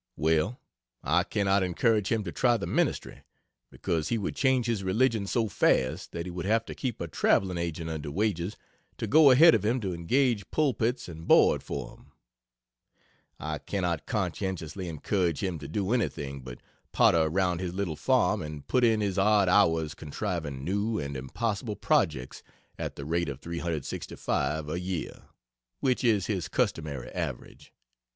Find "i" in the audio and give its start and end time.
1.03-1.23, 13.39-13.59